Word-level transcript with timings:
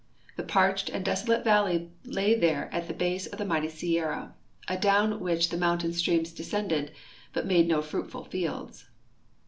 The 0.35 0.41
parched 0.41 0.89
and 0.89 1.05
desolate 1.05 1.43
valle}^ 1.45 1.91
la}'' 2.05 2.41
there 2.41 2.73
at 2.73 2.87
the 2.87 2.93
base 2.95 3.27
of 3.27 3.37
the 3.37 3.45
mighty 3.45 3.69
Sierra, 3.69 4.33
adown 4.67 5.19
which 5.19 5.49
the 5.51 5.57
mountain 5.57 5.93
streams 5.93 6.33
descended, 6.33 6.91
but 7.33 7.45
made 7.45 7.67
no 7.67 7.83
fruitful 7.83 8.23
fields. 8.25 8.85